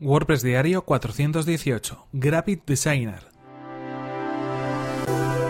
[0.00, 3.26] WordPress Diario 418 Graphic Designer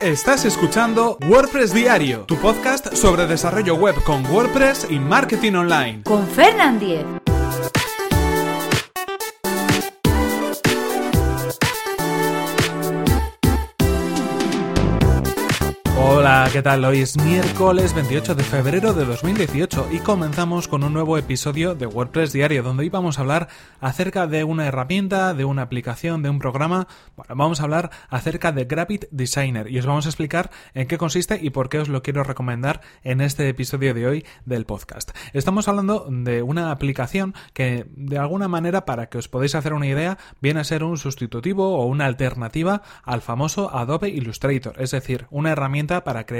[0.00, 6.02] Estás escuchando WordPress Diario, tu podcast sobre desarrollo web con WordPress y marketing online.
[6.02, 7.06] Con Fernand Diez.
[15.96, 16.84] Hola, ¿qué tal?
[16.84, 21.86] Hoy es miércoles 28 de febrero de 2018 y comenzamos con un nuevo episodio de
[21.86, 23.48] WordPress Diario donde hoy vamos a hablar
[23.80, 26.86] acerca de una herramienta, de una aplicación, de un programa.
[27.16, 30.98] Bueno, vamos a hablar acerca de Graphic Designer y os vamos a explicar en qué
[30.98, 35.10] consiste y por qué os lo quiero recomendar en este episodio de hoy del podcast.
[35.32, 39.86] Estamos hablando de una aplicación que de alguna manera para que os podáis hacer una
[39.86, 45.26] idea viene a ser un sustitutivo o una alternativa al famoso Adobe Illustrator, es decir,
[45.30, 46.33] una herramienta para crear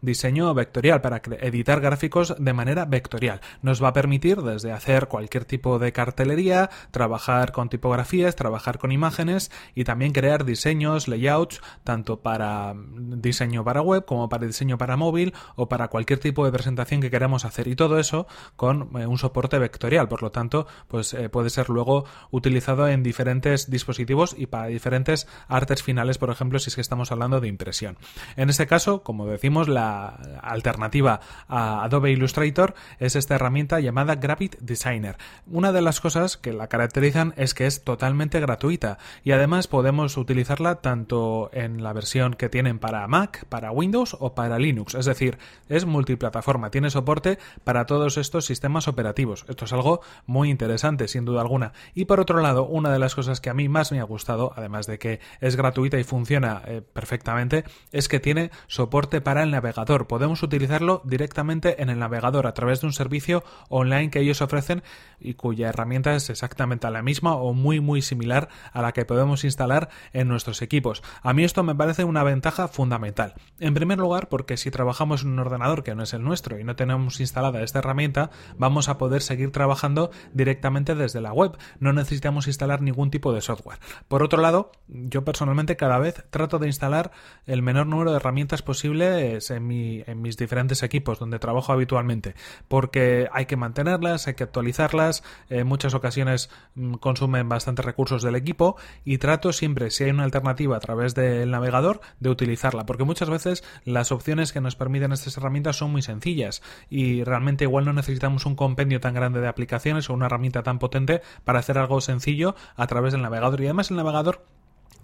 [0.00, 3.40] diseño vectorial, para editar gráficos de manera vectorial.
[3.62, 8.92] Nos va a permitir desde hacer cualquier tipo de cartelería, trabajar con tipografías, trabajar con
[8.92, 14.96] imágenes y también crear diseños, layouts, tanto para diseño para web como para diseño para
[14.96, 18.26] móvil o para cualquier tipo de presentación que queramos hacer y todo eso
[18.56, 20.08] con eh, un soporte vectorial.
[20.08, 25.26] Por lo tanto, pues eh, puede ser luego utilizado en diferentes dispositivos y para diferentes
[25.48, 27.96] artes finales, por ejemplo, si es que estamos hablando de impresión.
[28.36, 30.06] En este caso, como decimos, la
[30.42, 35.16] alternativa a Adobe Illustrator es esta herramienta llamada Graphic Designer.
[35.46, 40.16] Una de las cosas que la caracterizan es que es totalmente gratuita y además podemos
[40.16, 44.94] utilizarla tanto en la versión que tienen para Mac, para Windows o para Linux.
[44.94, 45.38] Es decir,
[45.68, 49.44] es multiplataforma, tiene soporte para todos estos sistemas operativos.
[49.48, 51.72] Esto es algo muy interesante, sin duda alguna.
[51.94, 54.52] Y por otro lado, una de las cosas que a mí más me ha gustado,
[54.56, 59.42] además de que es gratuita y funciona eh, perfectamente, es que tiene soporte soporte para
[59.42, 60.06] el navegador.
[60.06, 64.82] Podemos utilizarlo directamente en el navegador a través de un servicio online que ellos ofrecen
[65.18, 69.44] y cuya herramienta es exactamente la misma o muy muy similar a la que podemos
[69.44, 71.02] instalar en nuestros equipos.
[71.22, 73.34] A mí esto me parece una ventaja fundamental.
[73.58, 76.64] En primer lugar, porque si trabajamos en un ordenador que no es el nuestro y
[76.64, 81.56] no tenemos instalada esta herramienta, vamos a poder seguir trabajando directamente desde la web.
[81.80, 83.78] No necesitamos instalar ningún tipo de software.
[84.08, 87.10] Por otro lado, yo personalmente cada vez trato de instalar
[87.46, 89.70] el menor número de herramientas posible en,
[90.06, 92.34] en mis diferentes equipos donde trabajo habitualmente,
[92.68, 98.36] porque hay que mantenerlas, hay que actualizarlas, en muchas ocasiones mm, consumen bastantes recursos del
[98.36, 103.04] equipo y trato siempre, si hay una alternativa a través del navegador, de utilizarla, porque
[103.04, 107.84] muchas veces las opciones que nos permiten estas herramientas son muy sencillas y realmente igual
[107.84, 111.78] no necesitamos un compendio tan grande de aplicaciones o una herramienta tan potente para hacer
[111.78, 113.60] algo sencillo a través del navegador.
[113.60, 114.44] Y además el navegador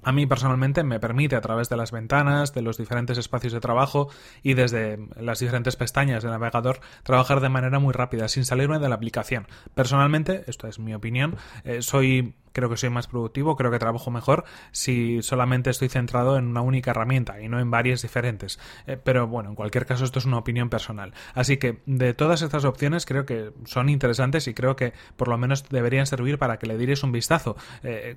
[0.02, 3.60] a mí personalmente me permite a través de las ventanas, de los diferentes espacios de
[3.60, 4.08] trabajo
[4.42, 8.88] y desde las diferentes pestañas del navegador trabajar de manera muy rápida sin salirme de
[8.88, 9.46] la aplicación.
[9.74, 14.10] Personalmente, esto es mi opinión, eh, soy creo que soy más productivo, creo que trabajo
[14.10, 18.58] mejor si solamente estoy centrado en una única herramienta y no en varias diferentes.
[18.86, 21.12] Eh, pero bueno, en cualquier caso esto es una opinión personal.
[21.34, 25.38] Así que de todas estas opciones creo que son interesantes y creo que por lo
[25.38, 27.56] menos deberían servir para que le diréis un vistazo.
[27.82, 28.16] Eh,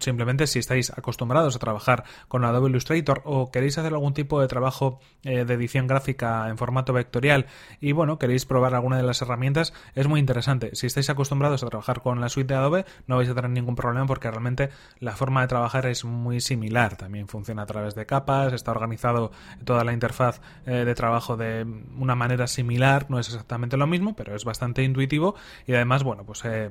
[0.00, 4.48] simplemente si estáis acostumbrados a trabajar con Adobe Illustrator o queréis hacer algún tipo de
[4.48, 7.46] trabajo eh, de edición gráfica en formato vectorial
[7.80, 10.70] y bueno, queréis probar alguna de las herramientas, es muy interesante.
[10.74, 13.67] Si estáis acostumbrados a trabajar con la suite de Adobe, no vais a tener ningún
[13.76, 14.70] problema porque realmente
[15.00, 16.96] la forma de trabajar es muy similar.
[16.96, 19.32] También funciona a través de capas, está organizado
[19.64, 21.66] toda la interfaz eh, de trabajo de
[21.98, 25.34] una manera similar, no es exactamente lo mismo, pero es bastante intuitivo
[25.66, 26.70] y además, bueno, pues eh,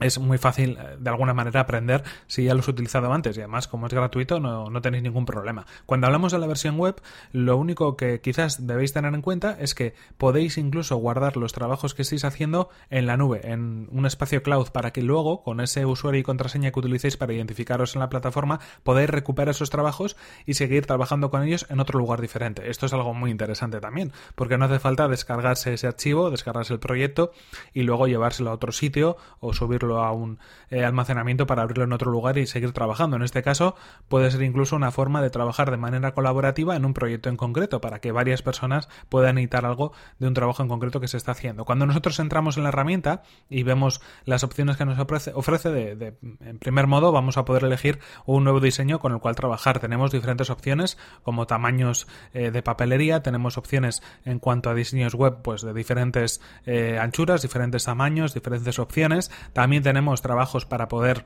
[0.00, 3.40] es muy fácil eh, de alguna manera aprender si ya lo has utilizado antes y
[3.40, 5.66] además como es gratuito no, no, tenéis ningún problema.
[5.86, 7.00] Cuando hablamos de la versión web,
[7.32, 11.94] lo único que quizás debéis tener en cuenta es que podéis incluso guardar los trabajos
[11.94, 15.86] que estéis haciendo en la nube, en un espacio cloud, para que luego con ese
[15.86, 20.16] usuario y contraseña que utilicéis para identificaros en la plataforma podáis recuperar esos trabajos
[20.46, 22.70] y seguir trabajando con ellos en otro lugar diferente.
[22.70, 26.80] Esto es algo muy interesante también, porque no hace falta descargarse ese archivo, descargarse el
[26.80, 27.32] proyecto
[27.72, 30.38] y luego llevárselo a otro sitio o subirlo a un
[30.68, 33.16] eh, almacenamiento para abrirlo en otro lugar y seguir trabajando.
[33.16, 33.74] En este caso
[34.08, 37.80] puede ser incluso una forma de trabajar de manera colaborativa en un proyecto en concreto
[37.80, 41.32] para que varias personas puedan editar algo de un trabajo en concreto que se está
[41.32, 41.64] haciendo.
[41.64, 46.16] Cuando nosotros entramos en la herramienta y vemos las opciones que nos ofrece, ofrece de,
[46.40, 49.78] en primer modo vamos a poder elegir un nuevo diseño con el cual trabajar.
[49.80, 55.38] Tenemos diferentes opciones como tamaños eh, de papelería, tenemos opciones en cuanto a diseños web
[55.42, 59.30] pues de diferentes eh, anchuras, diferentes tamaños, diferentes opciones.
[59.52, 61.24] También tenemos trabajos para poder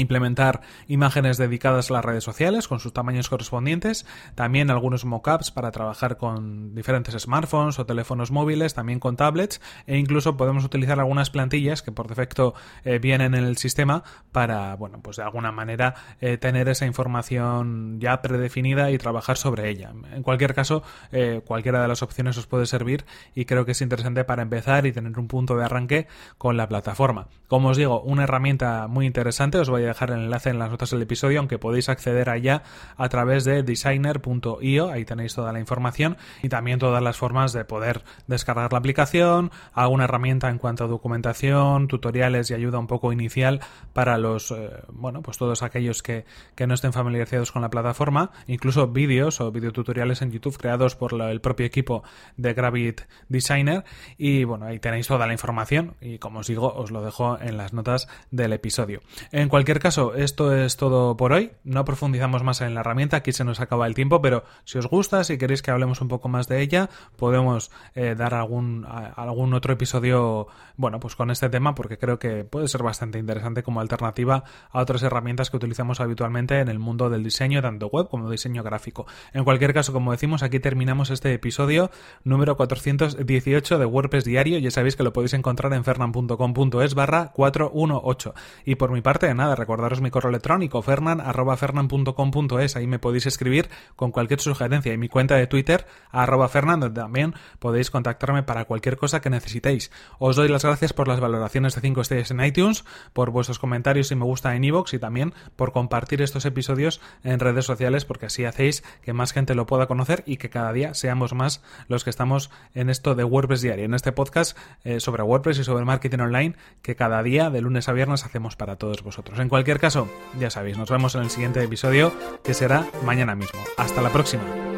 [0.00, 5.70] implementar imágenes dedicadas a las redes sociales con sus tamaños correspondientes, también algunos mockups para
[5.70, 11.30] trabajar con diferentes smartphones o teléfonos móviles, también con tablets e incluso podemos utilizar algunas
[11.30, 12.54] plantillas que por defecto
[12.84, 14.02] eh, vienen en el sistema
[14.32, 19.68] para, bueno, pues de alguna manera eh, tener esa información ya predefinida y trabajar sobre
[19.68, 19.92] ella.
[20.12, 20.82] En cualquier caso,
[21.12, 23.04] eh, cualquiera de las opciones os puede servir
[23.34, 26.06] y creo que es interesante para empezar y tener un punto de arranque
[26.38, 27.28] con la plataforma.
[27.48, 30.70] Como os digo, una herramienta muy interesante, os voy a dejar el enlace en las
[30.70, 32.62] notas del episodio, aunque podéis acceder allá
[32.96, 37.64] a través de designer.io, ahí tenéis toda la información y también todas las formas de
[37.64, 43.12] poder descargar la aplicación, alguna herramienta en cuanto a documentación, tutoriales y ayuda un poco
[43.12, 43.60] inicial
[43.92, 48.30] para los, eh, bueno, pues todos aquellos que, que, no estén familiarizados con la plataforma,
[48.46, 52.02] incluso vídeos o videotutoriales en YouTube creados por el propio equipo
[52.36, 53.84] de Gravit Designer
[54.18, 57.56] y bueno, ahí tenéis toda la información y como os digo, os lo dejo en
[57.56, 59.00] las notas del episodio.
[59.32, 61.52] En cualquier caso, esto es todo por hoy.
[61.64, 64.86] No profundizamos más en la herramienta, aquí se nos acaba el tiempo, pero si os
[64.86, 69.54] gusta, si queréis que hablemos un poco más de ella, podemos eh, dar algún, algún
[69.54, 73.80] otro episodio, bueno, pues con este tema, porque creo que puede ser bastante interesante como
[73.80, 78.30] alternativa a otras herramientas que utilizamos habitualmente en el mundo del diseño, tanto web como
[78.30, 79.06] diseño gráfico.
[79.32, 81.90] En cualquier caso, como decimos, aquí terminamos este episodio
[82.24, 84.58] número 418 de WordPress Diario.
[84.58, 88.34] Ya sabéis que lo podéis encontrar en fernan.com.es barra 418.
[88.64, 94.10] Y por mi parte, nada, recordaros mi correo electrónico fernan.fernan.com.es, ahí me podéis escribir con
[94.10, 98.96] cualquier sugerencia y mi cuenta de Twitter arroba fernan, donde también podéis contactarme para cualquier
[98.96, 99.92] cosa que necesitéis.
[100.18, 104.10] Os doy las gracias por las valoraciones de 5 estrellas en iTunes, por vuestros comentarios
[104.10, 108.26] y me gusta en iVoox y también por compartir estos episodios en redes sociales porque
[108.26, 112.04] así hacéis que más gente lo pueda conocer y que cada día seamos más los
[112.04, 115.84] que estamos en esto de WordPress diario, en este podcast eh, sobre WordPress y sobre
[115.84, 119.38] marketing online que cada día de lunes a viernes hacemos para todos vosotros.
[119.50, 120.08] Cualquier caso,
[120.38, 122.12] ya sabéis, nos vemos en el siguiente episodio
[122.42, 123.60] que será mañana mismo.
[123.76, 124.69] Hasta la próxima.